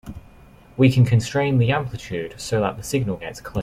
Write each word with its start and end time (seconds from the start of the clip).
We 0.77 0.91
can 0.91 1.05
constrain 1.05 1.59
the 1.59 1.71
amplitude 1.71 2.33
so 2.41 2.59
that 2.61 2.75
the 2.75 2.81
signal 2.81 3.17
gets 3.17 3.39
clipped. 3.39 3.59